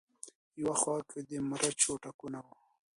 [0.61, 2.55] يو خوا کۀ د مچرو ټکونه وو